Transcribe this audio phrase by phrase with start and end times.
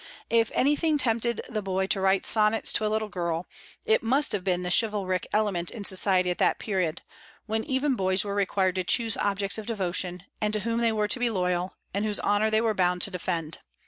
[0.31, 3.45] If anything tempted the boy to write sonnets to a little girl,
[3.85, 7.03] it must have been the chivalric element in society at that period,
[7.45, 11.07] when even boys were required to choose objects of devotion, and to whom they were
[11.07, 13.59] to be loyal, and whose honor they were bound to defend.